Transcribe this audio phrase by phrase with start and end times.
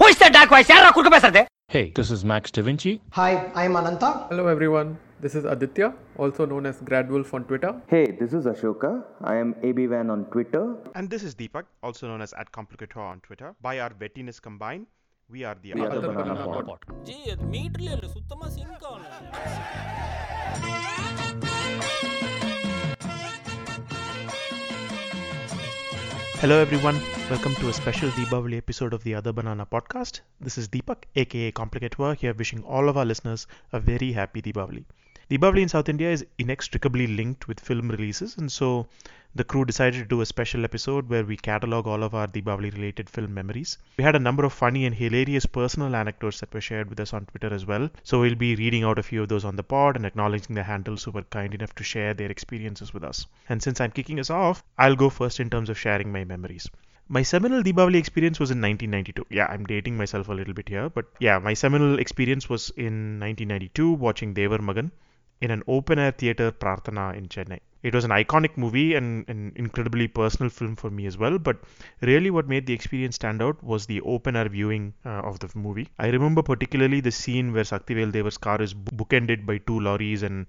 [0.00, 0.70] Who is that dark voice?
[0.74, 2.90] யாரா குறுக்க பேசுறது Hey, this is Max Da Vinci.
[3.18, 4.08] Hi, I'm Ananta.
[4.30, 4.88] Hello everyone,
[5.24, 5.86] this is Aditya,
[6.22, 7.70] also known as Gradwolf on Twitter.
[7.92, 8.90] Hey, this is Ashoka.
[9.32, 10.62] I am AB Van on Twitter.
[10.98, 13.50] And this is Deepak, also known as at Complicator on Twitter.
[13.60, 14.84] By our wettiness combined,
[15.30, 16.66] we are the We are other the banana Banana pod.
[16.70, 16.82] Pod.
[17.08, 19.04] G அது மீட்டர்ல இல்ல சுத்தமா sink ஆகல
[26.41, 26.97] Hello everyone,
[27.29, 30.21] welcome to a special Deepavali episode of the Other Banana podcast.
[30.39, 34.85] This is Deepak, aka Complicator, here wishing all of our listeners a very happy Deepavali.
[35.29, 38.87] Deepavali in South India is inextricably linked with film releases, and so
[39.35, 42.73] the crew decided to do a special episode where we catalog all of our Deepavali
[42.73, 43.77] related film memories.
[43.97, 47.13] We had a number of funny and hilarious personal anecdotes that were shared with us
[47.13, 49.61] on Twitter as well, so we'll be reading out a few of those on the
[49.61, 53.27] pod and acknowledging the handles who were kind enough to share their experiences with us.
[53.49, 56.67] And since I'm kicking us off, I'll go first in terms of sharing my memories.
[57.07, 59.27] My seminal Deepavali experience was in 1992.
[59.29, 63.19] Yeah, I'm dating myself a little bit here, but yeah, my seminal experience was in
[63.19, 64.91] 1992 watching Devar Magan
[65.41, 67.59] in an open air theater Prarthana in Chennai.
[67.81, 71.57] It was an iconic movie and an incredibly personal film for me as well, but
[72.01, 75.49] really what made the experience stand out was the open air viewing uh, of the
[75.57, 75.87] movie.
[75.97, 80.45] I remember particularly the scene where Saktivel Devar's car is bookended by two lorries and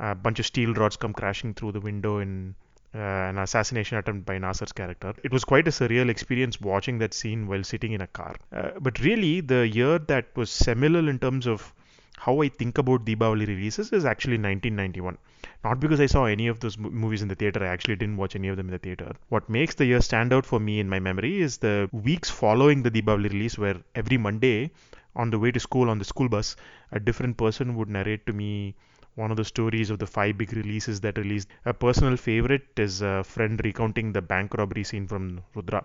[0.00, 2.54] a bunch of steel rods come crashing through the window in
[2.94, 5.12] uh, an assassination attempt by Nasser's character.
[5.22, 8.36] It was quite a surreal experience watching that scene while sitting in a car.
[8.52, 11.74] Uh, but really, the year that was seminal in terms of
[12.18, 15.18] how I think about Deepavali releases is actually 1991.
[15.62, 18.16] Not because I saw any of those mo- movies in the theater, I actually didn't
[18.16, 19.12] watch any of them in the theater.
[19.28, 22.82] What makes the year stand out for me in my memory is the weeks following
[22.82, 24.70] the Deepavali release, where every Monday
[25.16, 26.56] on the way to school on the school bus,
[26.92, 28.74] a different person would narrate to me
[29.16, 31.48] one of the stories of the five big releases that released.
[31.66, 35.84] A personal favorite is a friend recounting the bank robbery scene from Rudra.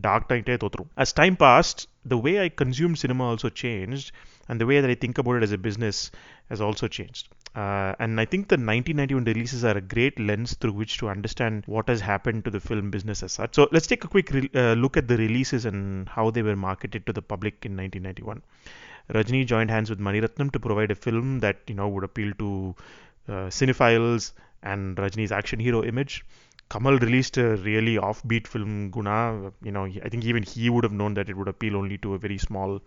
[0.00, 0.86] Dark Night Totru.
[0.96, 4.12] As time passed, the way I consume cinema also changed,
[4.48, 6.10] and the way that I think about it as a business
[6.48, 7.28] has also changed.
[7.54, 11.62] Uh, and I think the 1991 releases are a great lens through which to understand
[11.66, 13.54] what has happened to the film business as such.
[13.54, 16.56] So let's take a quick re- uh, look at the releases and how they were
[16.56, 18.42] marketed to the public in 1991.
[19.10, 22.74] Rajni joined hands with Maniratnam to provide a film that you know would appeal to
[23.28, 24.32] uh, cinephiles
[24.62, 26.24] and Rajni's action hero image.
[26.70, 29.52] Kamal released a really offbeat film Guna.
[29.62, 32.14] You know, I think even he would have known that it would appeal only to
[32.14, 32.80] a very small,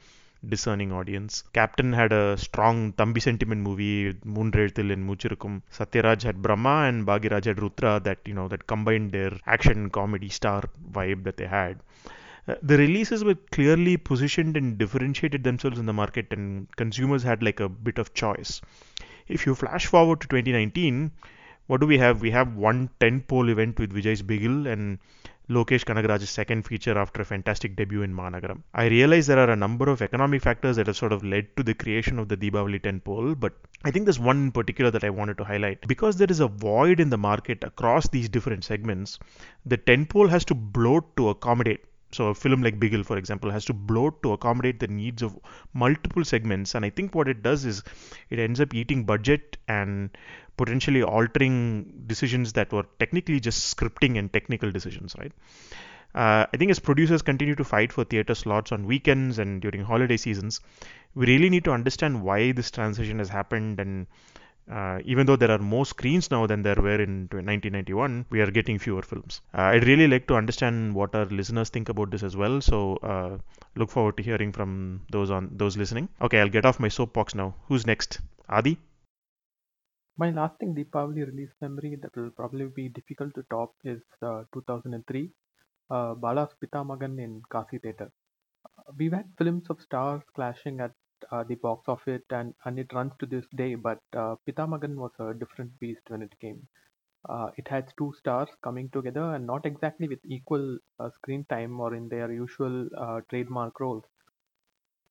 [0.47, 1.43] discerning audience.
[1.53, 5.61] Captain had a strong Thambi sentiment movie, Moonraithil and Muchirukum.
[5.71, 10.29] Satyaraj had Brahma and Bhagyaraj had Rudra that you know that combined their action comedy
[10.29, 11.79] star vibe that they had.
[12.47, 17.43] Uh, the releases were clearly positioned and differentiated themselves in the market, and consumers had
[17.43, 18.61] like a bit of choice.
[19.27, 21.11] If you flash forward to 2019,
[21.67, 22.21] what do we have?
[22.21, 24.99] We have one tentpole event with Vijay's Bigil and
[25.49, 28.63] Lokesh Kanagaraj's second feature after a fantastic debut in Managaram.
[28.73, 31.63] I realize there are a number of economic factors that have sort of led to
[31.63, 33.53] the creation of the Deepavali tentpole, but
[33.85, 35.87] I think there's one in particular that I wanted to highlight.
[35.87, 39.19] Because there is a void in the market across these different segments,
[39.65, 43.65] the tentpole has to bloat to accommodate so a film like Bigil, for example, has
[43.65, 45.37] to bloat to accommodate the needs of
[45.73, 46.73] multiple segments.
[46.73, 47.83] And I think what it does is
[48.29, 50.09] it ends up eating budget and
[50.55, 55.31] potentially altering decisions that were technically just scripting and technical decisions, right?
[56.15, 59.83] Uh, I think as producers continue to fight for theater slots on weekends and during
[59.83, 60.61] holiday seasons,
[61.13, 64.07] we really need to understand why this transition has happened and
[64.69, 68.51] uh, even though there are more screens now than there were in 1991, we are
[68.51, 69.41] getting fewer films.
[69.53, 72.59] Uh, I'd really like to understand what our listeners think about this as well.
[72.59, 73.37] So uh,
[73.75, 76.09] look forward to hearing from those on those listening.
[76.21, 77.55] Okay, I'll get off my soapbox now.
[77.67, 78.19] Who's next?
[78.49, 78.77] Adi?
[80.17, 84.43] My last lasting Deepavali release memory that will probably be difficult to top is uh,
[84.53, 85.29] 2003,
[85.91, 88.11] uh, Bala's Pitamagan in Kasi Theatre.
[88.65, 90.91] Uh, we've had films of stars clashing at
[91.31, 95.11] uh, the box office and, and it runs to this day, but uh, Pitamagan was
[95.19, 96.67] a different beast when it came.
[97.29, 101.79] Uh, it had two stars coming together and not exactly with equal uh, screen time
[101.79, 104.03] or in their usual uh, trademark roles.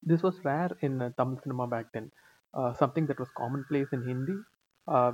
[0.02, 2.10] This was rare in uh, Tamil cinema back then,
[2.54, 4.38] uh, something that was commonplace in Hindi,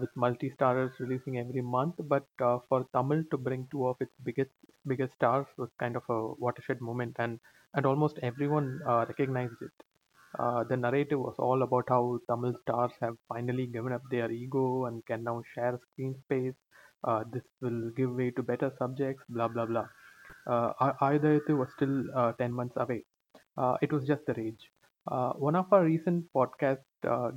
[0.00, 1.96] with multi-starers releasing every month.
[1.98, 4.52] But for Tamil to bring two of its biggest
[4.86, 7.40] biggest stars was kind of a watershed moment, and
[7.74, 9.72] and almost everyone recognized it.
[10.38, 14.86] Uh, the narrative was all about how Tamil stars have finally given up their ego
[14.86, 16.54] and can now share screen space.
[17.04, 19.86] Uh, this will give way to better subjects, blah blah blah.
[20.46, 23.04] Uh, Aayutha Ezhuthu was still uh, 10 months away.
[23.56, 24.70] Uh, it was just the rage.
[25.10, 26.78] Uh, one of our recent podcast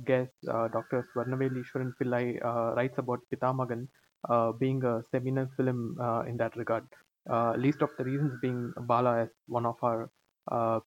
[0.04, 1.06] guests, Dr.
[1.12, 2.40] Swarnavel Eswaran Pillai,
[2.76, 3.88] writes about Pitamagan
[4.58, 5.96] being a seminal film
[6.28, 6.84] in that regard.
[7.56, 10.08] Least of the reasons being Bala as one of our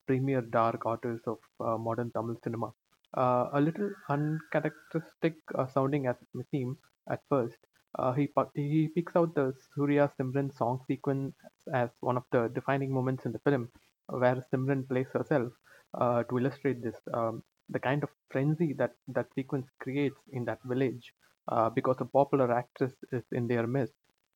[0.07, 2.71] premier dark artist of uh, modern Tamil cinema.
[3.17, 6.77] Uh, a little uncharacteristic uh, sounding as it may seem
[7.09, 7.57] at first,
[7.97, 11.33] uh, he he picks out the Surya Simran song sequence
[11.73, 13.67] as one of the defining moments in the film,
[14.07, 15.51] where Simran plays herself
[15.99, 16.95] uh, to illustrate this.
[17.13, 21.13] Um, the kind of frenzy that that sequence creates in that village,
[21.51, 23.93] uh, because a popular actress is in their midst,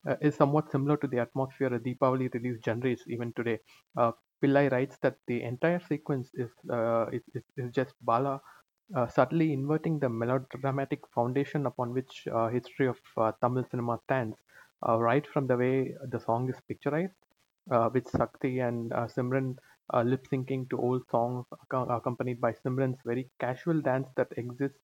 [0.08, 3.58] uh, is somewhat similar to the atmosphere a Deepavali release generates even today.
[4.44, 8.40] Pillai writes that the entire sequence is uh, is, is, is just Bala
[8.94, 14.36] uh, subtly inverting the melodramatic foundation upon which uh, history of uh, Tamil cinema stands,
[14.88, 17.14] uh, right from the way the song is picturized,
[17.70, 19.56] uh, with Sakti and Simran
[20.04, 24.78] lip syncing to old songs acco- accompanied by Simran's very casual dance that exists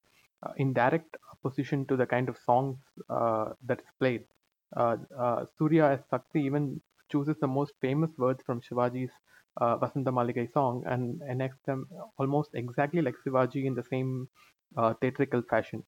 [0.57, 2.79] in direct opposition to the kind of songs
[3.09, 4.25] that is played.
[5.59, 6.81] Surya as Sakti even
[7.11, 9.13] chooses the most famous words from Shivaji's
[9.57, 11.87] uh, Vasanta Maligai song and enacts them
[12.19, 14.29] almost exactly like Shivaji in the same
[14.77, 15.85] uh, theatrical fashion.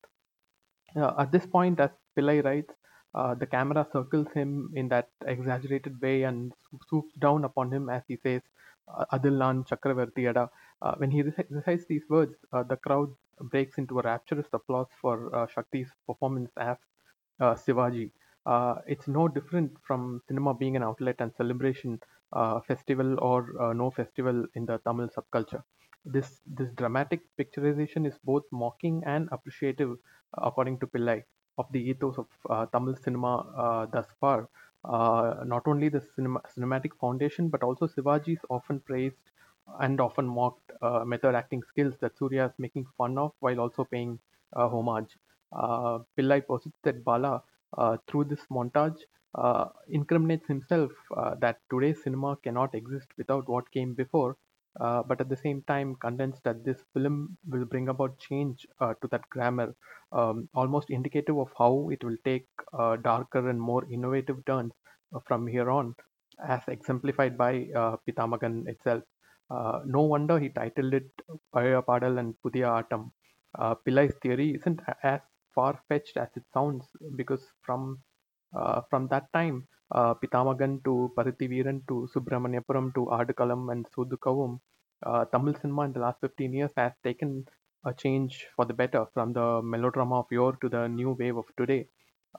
[0.96, 2.74] Uh, at this point, as Pillai writes,
[3.14, 6.52] uh, the camera circles him in that exaggerated way and
[6.88, 8.42] swoops down upon him as he says,
[9.12, 10.48] Adillan Chakravartiyada.
[10.82, 13.08] Uh, when he reci- recites these words, uh, the crowd
[13.40, 16.76] breaks into a rapturous applause for uh, Shakti's performance as
[17.40, 18.10] uh, Shivaji.
[18.86, 22.00] It's no different from cinema being an outlet and celebration,
[22.32, 25.62] uh, festival or uh, no festival in the Tamil subculture.
[26.04, 29.96] This this dramatic picturization is both mocking and appreciative,
[30.38, 31.22] according to Pillai,
[31.58, 33.34] of the ethos of uh, Tamil cinema
[33.64, 34.48] uh, thus far.
[34.84, 39.30] Uh, not only the cinema, cinematic foundation, but also Shivaji's often praised
[39.80, 43.84] and often mocked uh, method acting skills that Surya is making fun of while also
[43.84, 44.18] paying
[44.56, 45.16] uh, homage.
[45.52, 47.42] Uh, Pillai posits that Bala,
[47.78, 48.98] uh, through this montage,
[49.34, 54.36] uh, incriminates himself uh, that today's cinema cannot exist without what came before,
[54.80, 58.94] uh, but at the same time contends that this film will bring about change uh,
[59.00, 59.74] to that grammar,
[60.12, 62.46] um, almost indicative of how it will take
[62.78, 64.72] uh, darker and more innovative turns
[65.14, 65.94] uh, from here on,
[66.46, 67.66] as exemplified by
[68.06, 69.02] Pitamagan itself.
[69.84, 71.10] No wonder he titled it
[71.54, 73.12] Paya Padal and Pudiya Atam.
[73.86, 75.20] Pillai's theory isn't as
[75.54, 76.86] far fetched as it sounds
[77.16, 77.98] because from
[78.90, 84.60] from that time, uh, Pitamagan to Paruthiveeran to Subramaniapuram to Aadukalam and Soodhu Kavvum,
[85.04, 87.46] uh, Tamil cinema in the last 15 years has taken
[87.84, 91.44] a change for the better from the melodrama of yore to the new wave of
[91.56, 91.88] today.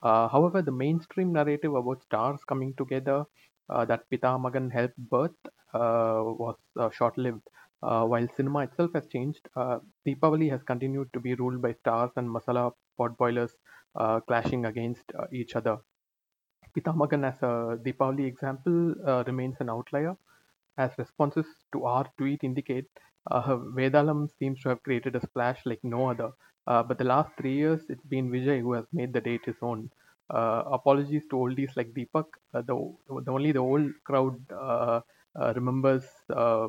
[0.02, 3.26] Uh, however, the mainstream narrative about stars coming together
[3.70, 5.36] uh, that Pitamagan helped birth
[5.74, 7.48] uh, was uh, short lived.
[7.82, 12.12] Uh, while cinema itself has changed, uh, Deepavali has continued to be ruled by stars
[12.16, 13.56] and masala pot boilers
[13.96, 15.78] uh, clashing against uh, each other.
[16.76, 20.16] Pitamagan as a Deepavali example uh, remains an outlier.
[20.78, 22.88] As responses to our tweet indicate,
[23.32, 26.32] uh, Vedalam seems to have created a splash like no other.
[26.68, 29.58] Uh, but the last three years, it's been Vijay who has made the date his
[29.62, 29.90] own.
[30.30, 32.26] Uh, apologies to oldies like Deepak.
[32.54, 32.76] Uh, the,
[33.26, 35.02] the only the old crowd uh,
[35.40, 36.68] uh, remembers uh,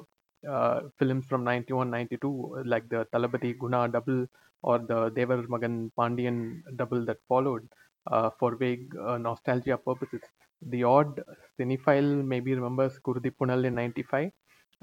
[0.99, 4.27] films from 91, 92, like the Thalapathy Guna double
[4.63, 7.69] or the Devar Magan Pandian double that followed
[8.11, 10.23] uh, for vague uh, nostalgia purposes.
[10.63, 11.21] The odd
[11.59, 14.31] cinephile maybe remembers Kuruthipunal in 95,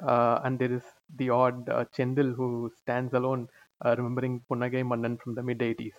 [0.03, 0.83] uh, and there is
[1.17, 3.47] the odd uh, Chendil who stands alone
[3.85, 5.93] uh, remembering Punnagai Mannan from the mid 80s.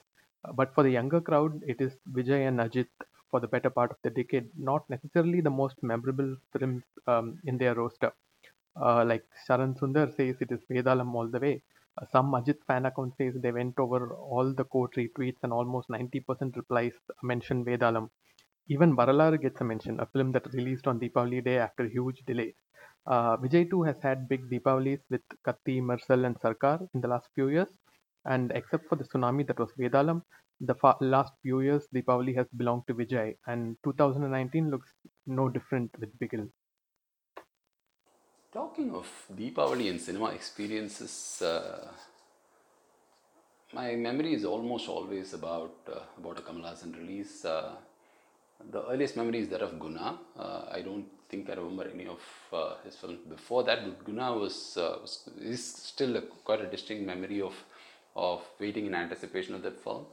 [0.44, 2.88] Uh, but for the younger crowd, it is Vijay and Ajit
[3.30, 7.58] for the better part of the decade, not necessarily the most memorable films um, in
[7.58, 8.12] their roster.
[8.80, 11.62] Uh, like Sharan Sundar says, it is Vedalam all the way.
[12.00, 15.88] Uh, some Ajit fan account says they went over all the quote retweets and almost
[15.90, 18.08] 90% replies mention Vedalam.
[18.68, 22.54] Even Varalaru gets a mention, a film that released on Deepavali Day after huge delays.
[23.06, 27.28] Uh, Vijay too has had big Deepawalis with Katti, Mersal, and Sarkar in the last
[27.34, 27.68] few years.
[28.24, 30.22] And except for the tsunami that was Vedalam,
[30.60, 34.92] the fa- last few years Deepavali has belonged to Vijay, and 2019 looks
[35.26, 36.48] no different with Bigil.
[38.52, 41.88] Talking of Deepavali and cinema experiences, uh,
[43.72, 47.46] my memory is almost always about uh, about a Kamal Haasan release.
[47.46, 47.76] Uh,
[48.70, 50.18] the earliest memory is that of Guna.
[50.38, 52.20] Uh, I don't think I remember any of
[52.52, 53.86] uh, his films before that.
[53.86, 57.54] But Guna was, uh, was is still a, quite a distinct memory of
[58.14, 60.04] of waiting in anticipation of that film.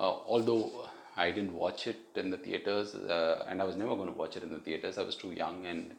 [0.00, 4.36] Although I didn't watch it in the theaters, and I was never going to watch
[4.36, 4.98] it in the theaters.
[4.98, 5.94] I was too young, and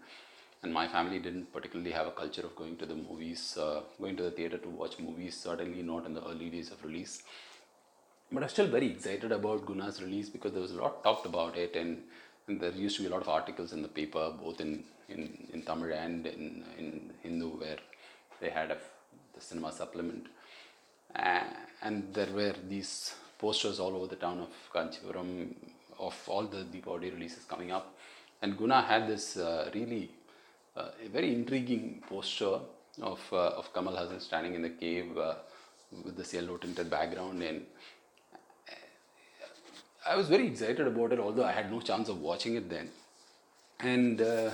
[0.62, 4.18] and my family didn't particularly have a culture of going to the movies, uh, going
[4.18, 5.38] to the theater to watch movies.
[5.38, 7.24] Certainly not in the early days of release.
[8.32, 11.58] But I'm still very excited about Guna's release because there was a lot talked about
[11.58, 12.04] it, and,
[12.48, 15.48] and there used to be a lot of articles in the paper, both in, in,
[15.54, 17.78] in Tamil and in, in Hindu, where
[18.40, 18.78] they had a,
[19.34, 20.28] the cinema supplement.
[21.16, 21.44] Uh,
[21.82, 25.56] and there were these posters all over the town of Kanchipuram
[25.98, 27.96] of all the Deepavali releases coming up.
[28.42, 30.12] And Guna had this uh, really
[30.76, 32.60] uh, a very intriguing posture
[33.02, 35.36] of, uh, of Kamal Haasan standing in the cave uh,
[36.04, 37.42] with this yellow tinted background.
[37.42, 37.66] And
[40.08, 42.90] I was very excited about it, although I had no chance of watching it then.
[43.80, 44.52] And uh,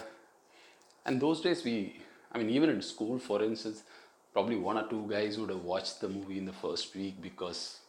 [1.05, 1.95] and those days we,
[2.31, 3.83] I mean, even in school, for instance,
[4.33, 7.79] probably one or two guys would have watched the movie in the first week because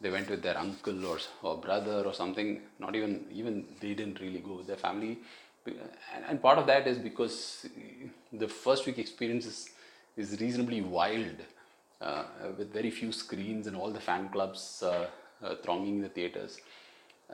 [0.00, 2.60] they went with their uncle or, or brother or something.
[2.78, 5.18] Not even even they didn't really go with their family,
[6.28, 7.66] and, part of that is because
[8.32, 9.70] the first week experience is,
[10.16, 11.36] is reasonably wild,
[12.00, 12.24] uh,
[12.56, 15.06] with very few screens and all the fan clubs uh,
[15.42, 16.58] uh, thronging the theaters.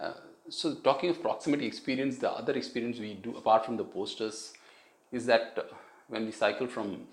[0.00, 0.12] Uh,
[0.48, 4.52] so talking of proximity experience, the other experience we do apart from the posters
[5.12, 5.74] is that uh,
[6.08, 7.06] when we cycle from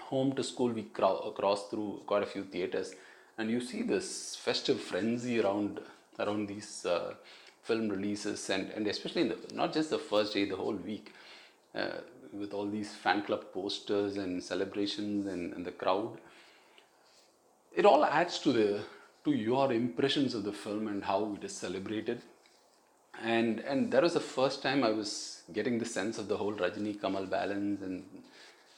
[0.00, 2.94] home to school, we cro- cross through quite a few theaters,
[3.36, 5.80] and you see this festive frenzy around
[6.18, 7.14] around these uh,
[7.68, 11.12] film releases, and, and especially in the not just the first day, the whole week,
[11.74, 11.98] uh,
[12.32, 16.18] with all these fan club posters and celebrations and, and the crowd.
[17.74, 18.80] It all adds to the
[19.24, 22.22] to your impressions of the film and how it is celebrated
[23.22, 26.52] and and that was the first time I was getting the sense of the whole
[26.52, 28.04] Rajini Kamal balance and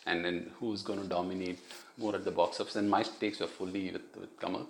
[0.07, 1.59] and then who's going to dominate
[1.99, 2.77] more at the box office.
[2.77, 4.67] And my stakes were fully with, with Kamal.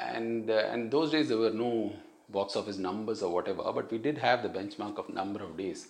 [0.00, 1.92] And uh, and those days there were no
[2.28, 5.88] box office numbers or whatever, but we did have the benchmark of number of days.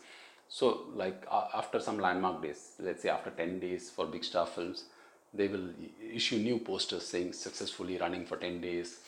[0.49, 4.47] So like uh, after some landmark days, let's say after ten days for big star
[4.47, 4.85] films,
[5.35, 5.71] they will
[6.13, 9.01] issue new posters saying successfully running for ten days,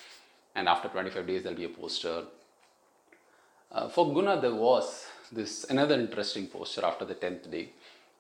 [0.54, 2.24] and after twenty five days there'll be a poster
[3.72, 7.70] uh, for Guna, there was this another interesting poster after the tenth day,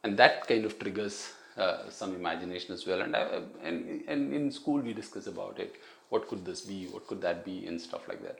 [0.04, 3.00] and that kind of triggers uh, some imagination as well.
[3.02, 5.74] And, I, and and in school we discuss about it.
[6.08, 6.86] What could this be?
[6.86, 7.66] What could that be?
[7.66, 8.38] And stuff like that.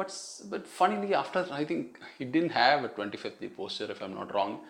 [0.00, 0.12] But
[0.48, 4.34] but funnily, after I think it didn't have a 25th day poster, if I'm not
[4.34, 4.60] wrong,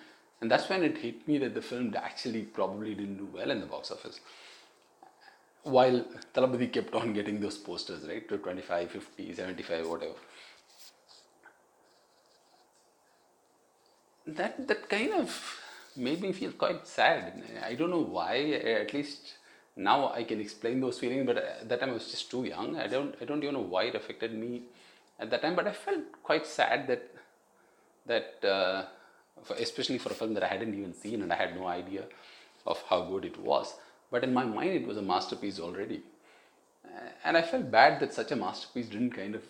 [0.40, 3.60] and that's when it hit me that the film actually probably didn't do well in
[3.60, 4.18] the box office.
[5.62, 10.14] While Thalapathy kept on getting those posters, right, to 25, 50, 75, whatever.
[14.26, 15.60] that that kind of
[15.96, 17.42] made me feel quite sad.
[17.64, 18.34] I don't know why.
[18.82, 19.34] At least
[19.76, 22.76] now I can explain those feelings, but at that time I was just too young.
[22.76, 24.62] I don't I don't even know why it affected me
[25.20, 25.54] at that time.
[25.54, 27.10] But I felt quite sad that
[28.06, 28.84] that uh,
[29.42, 32.04] for, especially for a film that I hadn't even seen and I had no idea
[32.66, 33.74] of how good it was.
[34.10, 36.02] But in my mind, it was a masterpiece already,
[37.24, 39.44] and I felt bad that such a masterpiece didn't kind of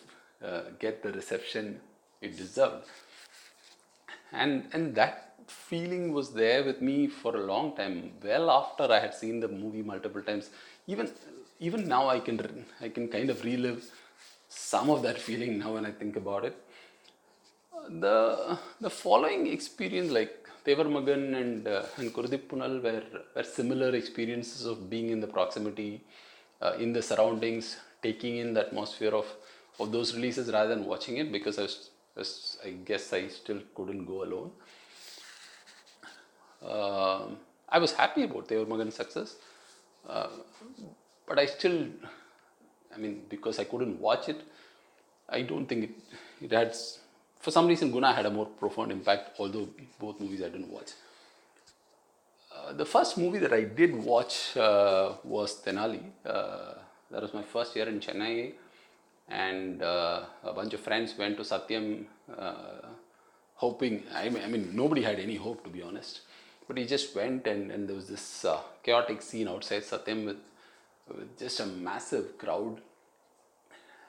[0.45, 1.79] uh, get the reception
[2.21, 2.85] it deserved
[4.31, 8.99] and and that feeling was there with me for a long time well after i
[8.99, 10.49] had seen the movie multiple times
[10.87, 11.09] even
[11.59, 13.83] even now i can i can kind of relive
[14.53, 16.55] some of that feeling now when i think about it
[18.05, 23.03] the the following experience like Thevar Magan and uh, and Kuruthipunal were,
[23.35, 26.01] were similar experiences of being in the proximity,
[26.61, 29.25] uh, in the surroundings, taking in the atmosphere of,
[29.79, 31.67] of those releases rather than watching it because I
[32.15, 34.51] was I guess I still couldn't go alone.
[36.63, 37.25] Uh,
[37.67, 39.35] I was happy about Thevar Magan's success,
[40.07, 40.27] uh,
[41.27, 41.87] but I still,
[42.93, 44.41] I mean, because I couldn't watch it,
[45.29, 45.91] I don't think it,
[46.41, 46.75] it had,
[47.39, 49.69] for some reason, Guna had a more profound impact, although
[49.99, 50.91] both movies I didn't watch.
[52.53, 56.03] Uh, the first movie that I did watch uh, was Thenali.
[56.25, 56.73] Uh,
[57.09, 58.53] that was my first year in Chennai
[59.31, 62.05] and uh, a bunch of friends went to Satyam
[62.37, 62.87] uh,
[63.55, 66.21] hoping, I mean, I mean, nobody had any hope to be honest,
[66.67, 70.37] but he just went and, and there was this uh, chaotic scene outside Satyam with,
[71.08, 72.80] with just a massive crowd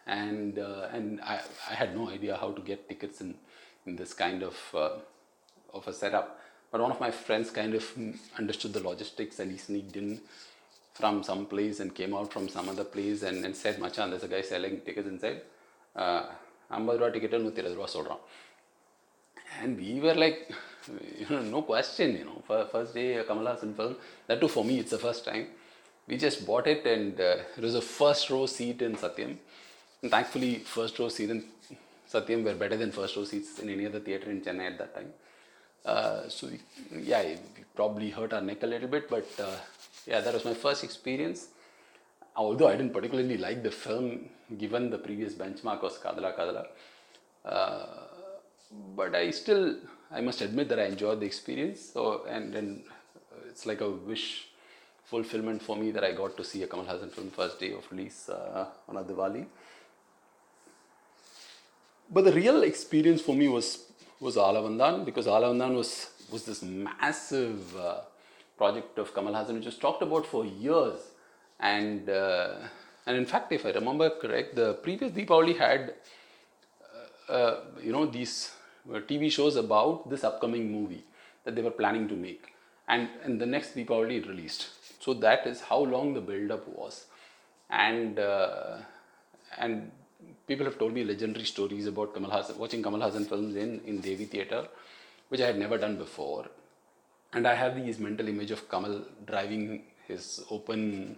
[0.06, 3.36] and uh, and I, I had no idea how to get tickets in,
[3.86, 4.90] in this kind of uh,
[5.74, 6.40] of a setup.
[6.72, 7.86] But one of my friends kind of
[8.38, 10.20] understood the logistics and he sneaked in
[10.94, 14.24] from some place and came out from some other place and, and said, Machan, there's
[14.24, 15.42] a guy selling tickets inside.
[15.96, 16.26] Uh,
[16.78, 18.24] ஐம்பது ரூபா ticket நூற்றி இருபது ரூபா சொல்கிறான்
[19.64, 20.40] and we were like
[21.20, 23.94] you know no question you know for first day Kamal Hassan film
[24.28, 25.46] that too for me it's the first time
[26.07, 29.37] we just bought it and uh, it was a first row seat in Satyam
[30.03, 31.45] and thankfully first row seat in
[32.13, 34.95] Satyam were better than first row seats in any other theatre in Chennai at that
[34.95, 35.13] time
[35.85, 39.57] uh, so we, yeah we probably hurt our neck a little bit but uh,
[40.07, 41.49] yeah, that was my first experience.
[42.35, 44.29] Although I didn't particularly like the film,
[44.59, 46.67] given the previous benchmark was Kadala Kadala,
[47.45, 47.87] uh,
[48.97, 49.77] but I still,
[50.11, 51.91] I must admit that I enjoyed the experience.
[51.93, 52.85] So, and then
[53.17, 54.49] uh, it's like a wish
[55.13, 57.85] fulfillment for me that I got to see a Kamal Haasan film first day of
[57.93, 59.45] release uh, on a Diwali.
[62.15, 63.69] But the real experience for me was
[64.27, 65.93] was Alavandan because Alavandan was
[66.33, 68.01] was this massive uh,
[68.57, 70.99] project of Kamal Haasan which was talked about for years,
[71.61, 72.55] and uh,
[73.07, 75.95] and in fact, if I remember correct, the previous Deepavali had
[77.29, 77.55] uh,
[77.87, 78.35] you know these
[78.91, 81.05] uh, TV shows about this upcoming movie
[81.45, 82.45] that they were planning to make,
[82.89, 84.69] and and the next Deepavali it released.
[85.05, 87.07] So that is how long the build-up was,
[87.69, 88.77] and uh,
[89.59, 89.91] and
[90.47, 94.01] people have told me legendary stories about Kamal Haasan, watching Kamal Haasan films in in
[94.01, 94.69] Devi Theatre,
[95.29, 96.45] which I had never done before,
[97.33, 98.95] and I have this mental image of Kamal
[99.27, 101.17] driving his open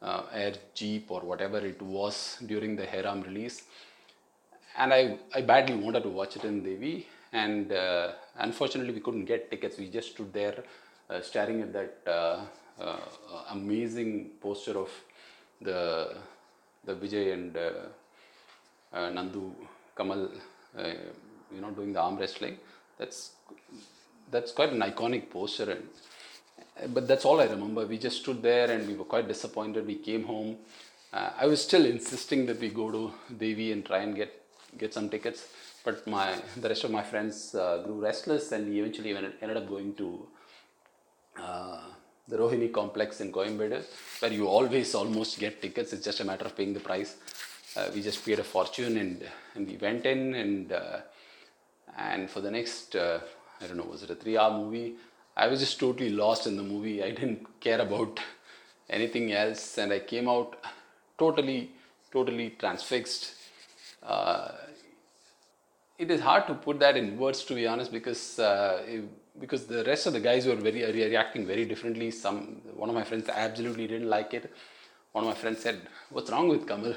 [0.00, 3.64] uh, air jeep or whatever it was during the Hey Ram release.
[4.78, 9.26] And I, I badly wanted to watch it in Devi, and uh, unfortunately we couldn't
[9.26, 9.76] get tickets.
[9.76, 10.64] We just stood there
[11.10, 12.44] uh, staring at that uh,
[13.50, 14.90] amazing poster of
[15.60, 16.16] the
[16.84, 17.70] the Vijay and uh,
[18.92, 19.52] uh, Nandu
[19.96, 20.30] Kamal,
[20.78, 20.82] uh,
[21.54, 22.58] you know, doing the arm wrestling.
[22.98, 23.32] That's
[24.30, 27.86] that's quite an iconic poster, and but that's all I remember.
[27.86, 29.86] We just stood there and we were quite disappointed.
[29.86, 30.56] We came home.
[31.12, 34.32] Uh, I was still insisting that we go to Devi and try and get
[34.78, 35.48] get some tickets,
[35.84, 39.68] but my the rest of my friends uh, grew restless, and we eventually ended up
[39.68, 40.26] going to
[41.38, 41.69] uh,
[42.30, 43.82] the Rohini complex in Koyambedu,
[44.20, 45.92] where you always almost get tickets.
[45.92, 47.16] It's just a matter of paying the price.
[47.76, 50.98] Uh, we just paid a fortune, and and we went in, and uh,
[51.98, 53.20] and for the next uh,
[53.60, 54.94] I don't know, was it a three-hour movie?
[55.36, 57.02] I was just totally lost in the movie.
[57.02, 58.20] I didn't care about
[58.88, 60.56] anything else, and I came out
[61.18, 61.70] totally,
[62.10, 63.34] totally transfixed.
[64.02, 64.52] Uh,
[65.98, 68.82] it is hard to put that in words to be honest because uh,
[69.40, 72.10] because the rest of the guys were very re- reacting very differently.
[72.10, 74.52] Some one of my friends absolutely didn't like it.
[75.12, 76.94] One of my friends said what's wrong with kamal?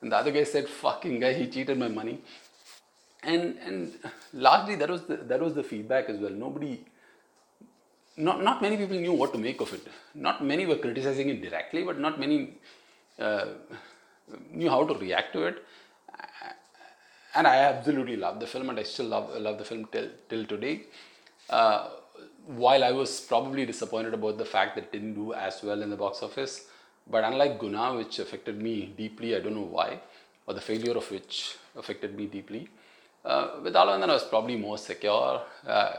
[0.00, 2.20] And the other guy said fucking guy he cheated my money.
[3.22, 3.92] And and
[4.32, 6.30] largely that was the, that was the feedback as well.
[6.30, 6.84] Nobody
[8.16, 9.86] not not many people knew what to make of it.
[10.14, 12.54] Not many were criticizing it directly but not many
[13.18, 13.46] uh,
[14.50, 15.64] knew how to react to it.
[17.34, 20.44] And I absolutely love the film, and I still love love the film till till
[20.44, 20.74] today.
[21.50, 21.90] Uh,
[22.46, 25.90] while I was probably disappointed about the fact that it didn't do as well in
[25.90, 26.66] the box office,
[27.10, 30.00] but unlike Guna, which affected me deeply, I don't know why,
[30.46, 32.68] or the failure of which affected me deeply.
[33.24, 35.42] Uh, with Alavandan, I was probably more secure.
[35.66, 35.92] Uh,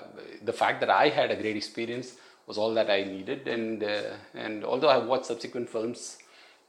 [0.43, 2.15] the fact that I had a great experience
[2.47, 6.17] was all that I needed, and uh, and although I watched subsequent films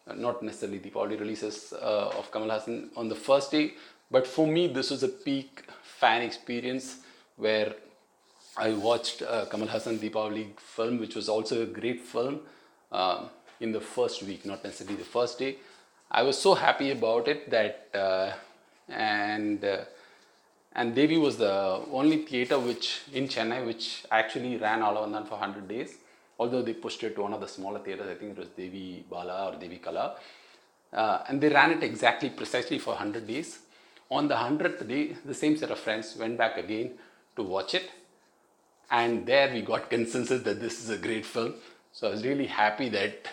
[0.06, 3.74] uh, not necessarily the Deepavali releases uh, of Kamal Haasan on the first day,
[4.10, 6.98] but for me, this was a peak fan experience
[7.36, 7.74] where
[8.56, 12.40] I watched uh, Kamal Haasan Deepavali film, which was also a great film
[12.90, 13.26] uh,
[13.60, 15.56] in the first week, not necessarily the first day.
[16.10, 18.32] I was so happy about it that, uh,
[18.88, 19.84] and uh,
[20.72, 25.68] and Devi was the only theater which in Chennai which actually ran Alavandan for 100
[25.68, 25.96] days.
[26.38, 29.04] Although they pushed it to one of the smaller theaters, I think it was Devi
[29.08, 30.16] Bala or Devi Kala.
[30.92, 33.60] Uh, and they ran it exactly precisely for 100 days.
[34.10, 36.92] On the 100th day, the same set of friends went back again
[37.36, 37.90] to watch it.
[38.90, 41.54] And there we got consensus that this is a great film.
[41.92, 43.28] So I was really happy that,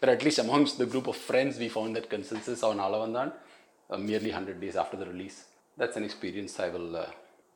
[0.00, 3.32] that at least amongst the group of friends, we found that consensus on Alavandan
[3.88, 5.44] uh, merely 100 days after the release.
[5.76, 7.06] That's an experience I will, uh,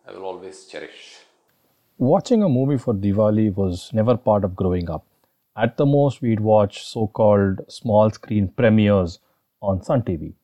[0.07, 1.19] I will always cherish.
[1.99, 5.05] Watching a movie for Diwali was never part of growing up.
[5.57, 9.19] At the most, we'd watch so called small screen premieres
[9.61, 10.35] on Sun TV.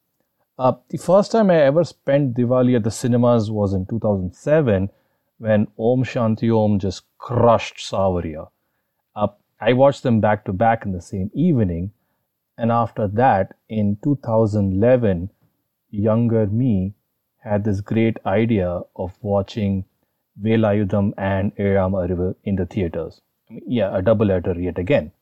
[0.58, 4.90] Uh, the first time I ever spent Diwali at the cinemas was in 2007
[5.38, 8.48] when Om Shanti Om just crushed Saawariya.
[9.14, 9.28] Uh,
[9.60, 11.92] I watched them back to back in the same evening,
[12.56, 15.30] and after that, in 2011,
[15.90, 16.94] younger me
[17.38, 19.84] had this great idea of watching
[20.42, 23.20] Velayudham and Ezhaam Arivu in the theaters.
[23.48, 25.12] I mean, yeah, a double header yet again.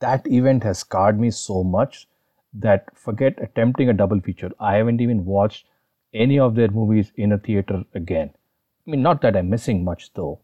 [0.00, 2.06] That event has scarred me so much
[2.52, 4.52] that forget attempting a double feature.
[4.60, 5.66] I haven't even watched
[6.12, 8.30] any of their movies in a theater again.
[8.86, 10.40] I mean, not that I'm missing much though.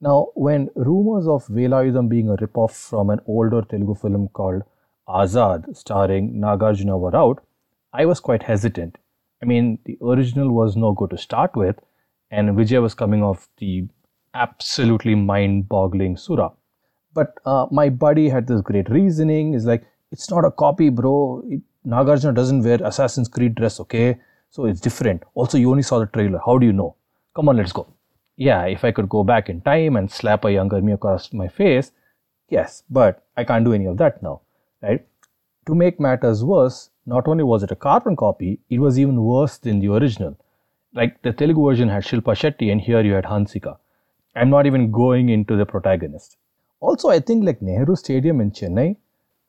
[0.00, 4.62] Now, when rumors of Velayudham being a ripoff from an older Telugu film called
[5.08, 7.42] Azad, starring Nagarjuna, were out,
[7.92, 8.96] I was quite hesitant.
[9.42, 11.76] I mean, the original was no good to start with,
[12.30, 13.88] and Vijay was coming off the
[14.32, 16.50] absolutely mind boggling Sura.
[17.12, 19.52] But uh, my buddy had this great reasoning.
[19.54, 21.42] He's like, it's not a copy, bro.
[21.48, 24.18] It, Nagarjuna doesn't wear Assassin's Creed dress, okay?
[24.50, 25.24] So it's different.
[25.34, 26.40] Also, you only saw the trailer.
[26.44, 26.94] How do you know?
[27.34, 27.86] Come on, let's go.
[28.36, 31.46] yeah, if I could go back in time and slap a younger me across my
[31.48, 31.92] face,
[32.48, 34.40] yes, but I can't do any of that now,
[34.82, 35.04] right?
[35.66, 39.58] To make matters worse, not only was it a carbon copy, it was even worse
[39.58, 40.38] than the original.
[40.94, 43.76] Like the Telugu version had Shilpa Shetty, and here you had Hansika.
[44.34, 46.38] I'm not even going into the protagonist.
[46.80, 48.96] Also, I think like Nehru Stadium in Chennai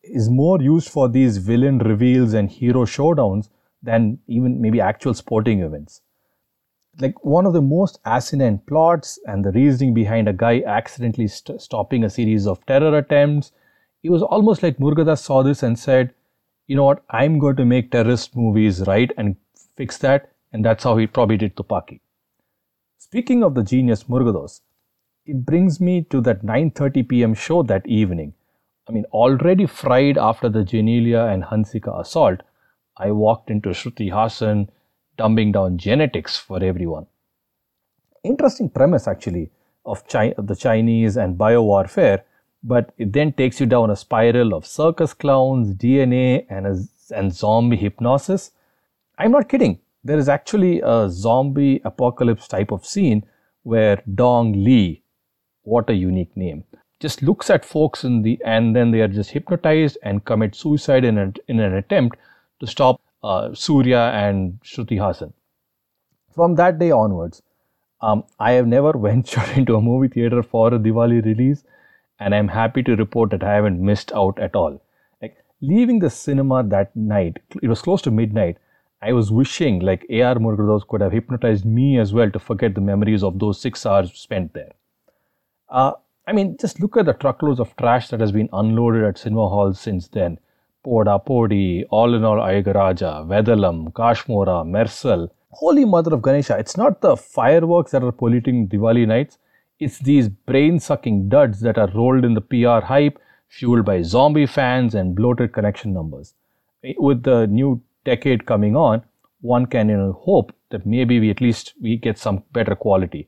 [0.04, 3.50] is more used for these villain reveals and hero showdowns
[3.82, 6.02] than even maybe actual sporting events.
[7.00, 11.62] Like one of the most asinine plots and the reasoning behind a guy accidentally st-
[11.62, 13.54] stopping a series of terror attempts,
[14.04, 16.14] it was almost like Murugadoss saw this and said,
[16.68, 19.36] you know what, I'm going to make terrorist movies right and
[19.76, 22.02] fix that, and that's how he probably did Thuppakki.
[22.98, 24.62] Speaking of the genius Murugadoss,
[25.26, 27.34] it brings me to that 9:30 p.m.
[27.34, 28.34] show that evening.
[28.88, 32.42] I mean, already fried after the Genelia and Hansika assault,
[32.98, 34.70] I walked into Shruti Haasan,
[35.22, 37.06] dumbing down genetics for everyone.
[38.24, 39.50] Interesting premise, actually,
[39.86, 42.22] of, Chi- the Chinese and biowarfare,
[42.64, 46.76] but it then takes you down a spiral of circus clowns, DNA, and, a,
[47.16, 48.52] and zombie hypnosis.
[49.18, 49.80] I'm not kidding.
[50.04, 53.24] There is actually a zombie apocalypse type of scene
[53.64, 55.04] where Dong Li,
[55.64, 56.64] what a unique name,
[57.00, 61.04] just looks at folks in the and then they are just hypnotized and commit suicide
[61.04, 62.18] in, in an attempt
[62.60, 65.34] to stop uh, Surya and Shruti Haasan.
[66.34, 67.42] From that day onwards,
[68.02, 71.64] um, I have never ventured into a movie theater for a Diwali release,
[72.20, 74.82] and I'm happy to report that I haven't missed out at all.
[75.22, 78.58] Like leaving the cinema that night, it was close to midnight.
[79.02, 80.36] I was wishing like A.R.
[80.36, 84.14] Murugadoss could have hypnotized me as well to forget the memories of those six hours
[84.14, 84.74] spent there.
[85.70, 85.94] Uh,
[86.28, 89.50] I mean, just look at the truckloads of trash that has been unloaded at cinema
[89.50, 90.38] halls since then.
[90.86, 95.30] Poda Podi, All in All Azhagu Raja, Vedalam, Kashmora, Mersal.
[95.52, 99.38] Holy Mother of Ganesha, it's not the fireworks that are polluting Diwali nights,
[99.80, 104.46] it's these brain sucking duds that are rolled in the PR hype, fueled by zombie
[104.46, 106.34] fans and bloated connection numbers.
[106.98, 109.04] With the new decade coming on,
[109.42, 113.28] one can hope that maybe we at least we get some better quality.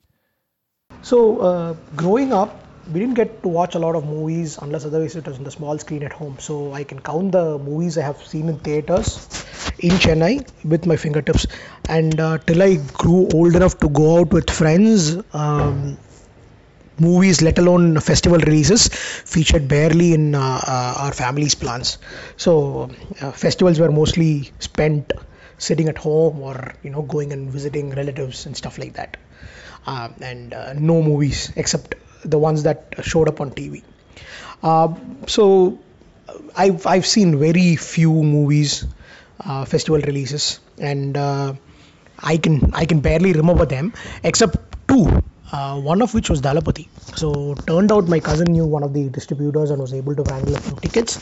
[1.02, 5.16] So, uh, growing up, we didn't get to watch a lot of movies unless otherwise
[5.16, 6.38] it was on the small screen at home.
[6.40, 9.28] So, I can count the movies I have seen in theaters
[9.80, 11.48] in Chennai with my fingertips.
[11.88, 15.98] And uh, till I grew old enough to go out with friends, um,
[17.00, 21.98] movies, let alone festival releases, featured barely in uh, uh, our family's plans.
[22.38, 22.90] So,
[23.22, 25.12] uh, festivals were mostly spent
[25.58, 29.16] sitting at home or you know going and visiting relatives and stuff like that
[29.86, 33.84] uh, and uh, no movies except the ones that showed up on TV.
[34.62, 34.94] Uh,
[35.28, 35.80] so
[36.56, 38.86] I've I've seen very few movies,
[39.46, 41.54] uh, festival releases, and uh,
[42.20, 44.58] I can I can barely remember them except
[44.88, 45.24] two.
[45.52, 46.88] Uh, one of which was Thalapathy.
[47.16, 50.56] So turned out my cousin knew one of the distributors and was able to wrangle
[50.56, 51.20] a few tickets.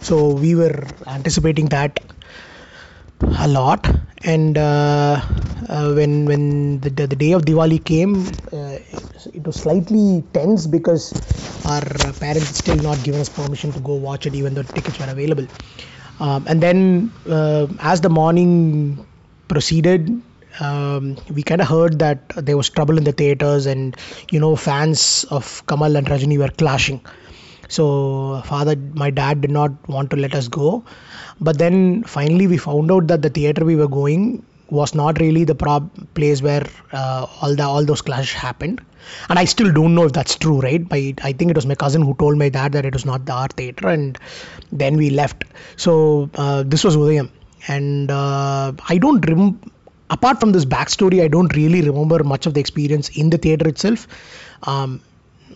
[0.00, 2.00] So we were anticipating that
[3.20, 3.86] a lot.
[4.24, 5.20] And uh,
[5.68, 8.78] uh, when when the, the, day of Diwali came uh,
[9.32, 11.12] it was slightly tense because
[11.66, 11.82] our
[12.14, 15.46] parents still not given us permission to go watch it even though tickets were available.
[16.20, 19.06] Um, and then uh, as the morning
[19.48, 20.22] proceeded
[20.60, 23.96] um, we kind of heard that there was trouble in the theaters and
[24.30, 27.00] you know fans of Kamal and Rajini were clashing
[27.68, 30.84] so father my dad did not want to let us go.
[31.40, 35.44] But then finally we found out that the theater we were going was not really
[35.44, 38.80] the prob- place where uh, all the all those clashes happened.
[39.28, 40.86] And i still don't know if that's true right?
[40.88, 43.26] But i think it was my cousin who told my dad that it was not
[43.26, 44.18] the art theater and
[44.72, 45.44] then we left.
[45.76, 47.30] So uh, this was udayam.
[47.68, 49.60] And uh, i don't rem-
[50.10, 53.68] apart from this backstory i don't really remember much of the experience in the theater
[53.68, 54.06] itself.
[54.64, 55.00] Um,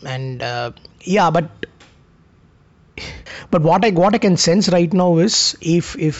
[0.04, 1.48] and uh, yeah but
[3.50, 6.18] but what I what I can sense right now is if if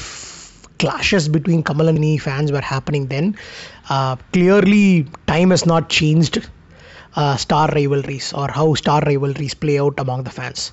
[0.79, 3.37] clashes between Kamal and me fans were happening then,
[3.91, 6.49] uh, clearly time has not changed
[7.17, 10.73] uh, star rivalries or how star rivalries play out among the fans.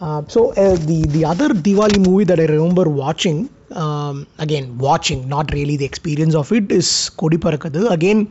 [0.00, 5.28] Uh, so uh, the the other Diwali movie that I remember watching, um, again watching,
[5.28, 7.90] not really the experience of it, is Kodi Parakuthu.
[7.90, 8.30] Again,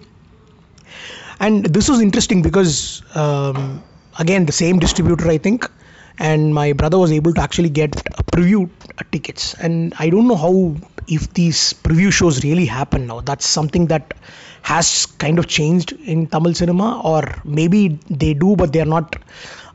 [1.39, 3.83] and this was interesting because um,
[4.19, 5.69] again the same distributor I think
[6.17, 7.91] and my brother was able to actually get
[8.31, 8.69] preview
[9.11, 9.53] tickets.
[9.55, 10.75] And i don't know how
[11.07, 13.21] if these preview shows really happen now.
[13.21, 14.13] That's something that
[14.61, 19.15] has kind of changed in tamil cinema or maybe they do but they're not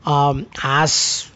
[0.05, 1.29] um, as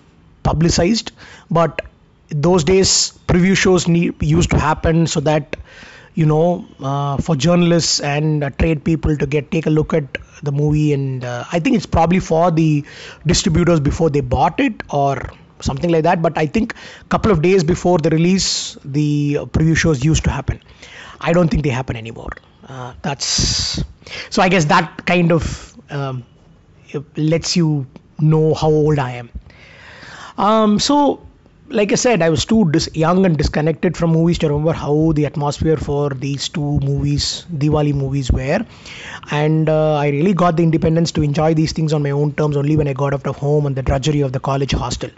[0.44, 1.12] publicized.
[1.50, 1.82] But
[2.30, 5.56] those days preview shows need, used to happen so that
[6.18, 10.18] you know, uh, for journalists and uh, trade people to get take a look at
[10.42, 12.84] the movie, and uh, I think it's probably for the
[13.28, 15.22] distributors before they bought it or
[15.60, 16.24] something like that.
[16.24, 20.32] But I think a couple of days before the release, the preview shows used to
[20.32, 20.60] happen.
[21.22, 22.32] I don't think they happen anymore.
[22.68, 23.84] Uh, that's
[24.32, 24.42] so.
[24.42, 26.24] I guess that kind of um,
[27.16, 27.86] lets you
[28.20, 29.30] know how old I am.
[30.38, 31.27] Um, so,
[31.70, 35.12] like I said, I was too dis- young and disconnected from movies to remember how
[35.14, 38.66] the atmosphere for these two movies, Diwali movies, were.
[39.32, 42.56] And uh, I really got the independence to enjoy these things on my own terms
[42.58, 45.10] only when I got out of home and the drudgery of the college hostel.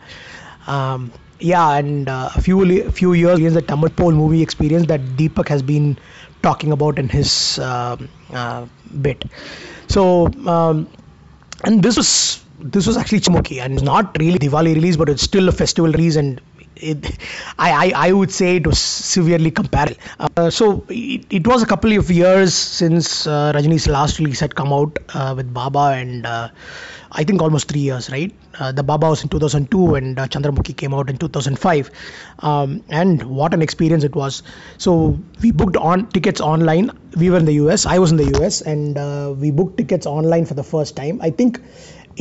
[0.68, 5.02] Um, yeah, and uh, a few few years is the Tamil Pole movie experience that
[5.16, 5.98] Deepak has been
[6.42, 7.96] talking about in his uh,
[8.34, 8.66] uh,
[9.02, 9.24] bit.
[9.88, 10.90] So, um,
[11.64, 15.50] and this was this was actually Chandramukhi and not really Diwali release, but it's still
[15.50, 16.42] a festival release and
[16.76, 17.18] it,
[17.60, 19.96] I, I, I would say it was severely comparable.
[20.20, 24.56] Uh, so it, it was a couple of years since uh, Rajini's last release had
[24.56, 26.50] come out uh, with Baba, and uh,
[27.12, 28.34] I think almost three years, right?
[28.60, 31.92] Uh, the Baba was in 2002, and uh, Chandramukhi came out in 2005.
[32.40, 34.44] Um, and what an experience it was!
[34.78, 36.92] So we booked on tickets online.
[37.18, 37.86] We were in the US.
[37.86, 41.20] I was in the US, and we booked tickets online for the first time.
[41.22, 41.60] I think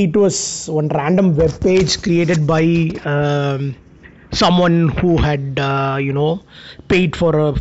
[0.05, 2.63] it was one random web page created by.
[3.05, 3.77] Um,
[4.33, 6.43] someone who had uh, you know
[6.89, 7.55] paid for a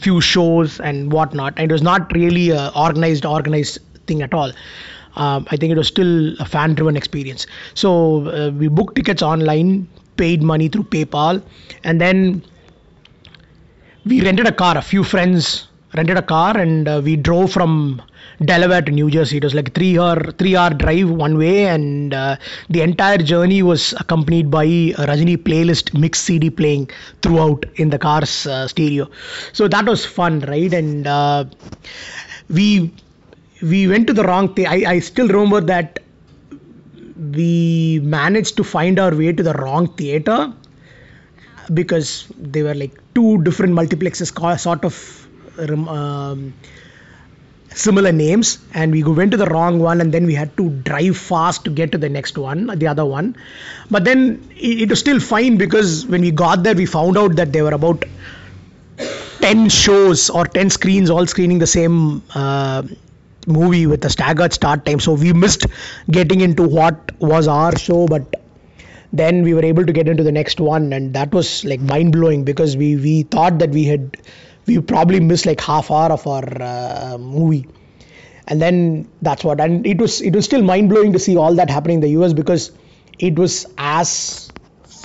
[0.00, 4.50] few shows and whatnot and it was not really a organized organized thing at all
[5.16, 9.22] um, i think it was still a fan driven experience so uh, we booked tickets
[9.22, 11.42] online paid money through paypal
[11.84, 12.42] and then
[14.04, 18.00] we rented a car a few friends rented a car and uh, we drove from
[18.44, 19.36] Delaware to New Jersey.
[19.36, 22.36] It was like three hour three hour drive one way, and uh,
[22.70, 26.90] the entire journey was accompanied by a Rajini playlist mix CD playing
[27.22, 29.08] throughout in the car's uh, stereo.
[29.52, 30.72] So that was fun, right?
[30.72, 31.44] And uh,
[32.48, 32.92] we
[33.62, 34.66] we went to the wrong thing.
[34.66, 36.00] I, I still remember that
[37.34, 40.52] we managed to find our way to the wrong theater
[41.72, 45.21] because they were like two different multiplexes sort of
[45.58, 46.54] um,
[47.74, 51.16] similar names and we went to the wrong one and then we had to drive
[51.16, 53.36] fast to get to the next one the other one.
[53.90, 57.52] But then it, was still fine because when we got there we found out that
[57.52, 58.04] there were about
[59.40, 62.82] 10 shows or 10 screens all screening the same uh,
[63.46, 65.00] movie with a staggered start time.
[65.00, 65.66] So we missed
[66.10, 68.34] getting into what was our show but
[69.12, 72.12] then we were able to get into the next one and that was like mind
[72.12, 74.16] blowing because we we thought that we had
[74.66, 77.68] we probably missed like half hour of our uh, movie.
[78.46, 81.54] And then that's what and it was it was still mind blowing to see all
[81.54, 82.72] that happening in the US because
[83.18, 84.50] it was as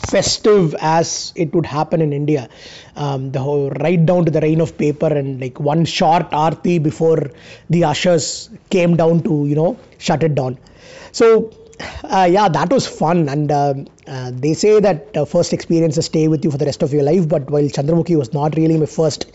[0.09, 2.49] festive as it would happen in India.
[2.95, 6.79] Um, the whole right down to the rain of paper and like one short arti
[6.79, 7.31] before
[7.69, 10.57] the ushers came down to you know shut it down.
[11.11, 13.29] So uh, yeah, that was fun.
[13.29, 13.73] And uh,
[14.07, 17.03] uh, they say that uh, first experiences stay with you for the rest of your
[17.03, 17.27] life.
[17.27, 19.25] But while Chandramukhi was not really my first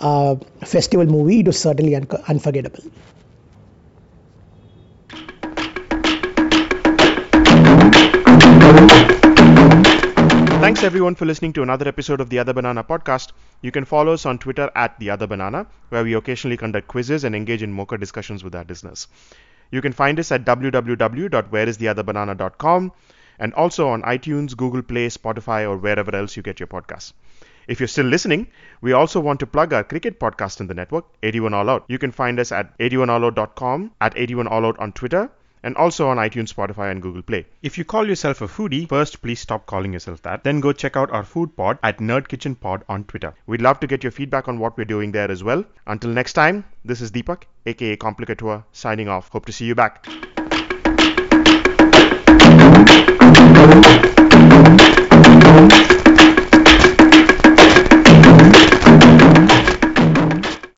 [0.00, 2.82] uh, festival movie, it was certainly un- unforgettable.
[10.60, 13.32] Thanks everyone for listening to another episode of the Other Banana podcast.
[13.62, 17.24] You can follow us on Twitter at the Other Banana, where we occasionally conduct quizzes
[17.24, 19.06] and engage in mocha discussions with our listeners.
[19.70, 22.92] You can find us at www.whereistheotherbanana.com
[23.38, 27.12] and also on iTunes, Google Play, Spotify, or wherever else you get your podcasts.
[27.68, 28.46] If you're still listening,
[28.80, 31.84] we also want to plug our cricket podcast in the network, 81 All Out.
[31.88, 35.30] You can find us at 81allout.com, at 81 All Out on Twitter,
[35.62, 37.46] and also on iTunes, Spotify, and Google Play.
[37.62, 40.44] If you call yourself a foodie, first please stop calling yourself that.
[40.44, 43.34] Then go check out our food pod at Nerd Kitchen Pod on Twitter.
[43.46, 45.64] We'd love to get your feedback on what we're doing there as well.
[45.86, 49.28] Until next time, this is Deepak, aka Complicator, signing off.
[49.28, 50.06] Hope to see you back.